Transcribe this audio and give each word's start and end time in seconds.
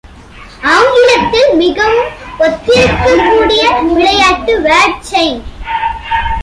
ஆங்கிலத்தில், 0.71 1.51
மிகவும் 1.61 2.09
ஒத்திருக்கக்கூடிய 2.45 3.63
விளையாட்டு 3.93 4.53
Word 4.67 4.93
chain. 5.11 5.33